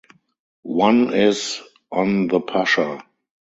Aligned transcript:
One 0.63 1.13
is 1.13 1.61
"On 1.91 2.27
the 2.27 2.39
Pascha". 2.39 3.03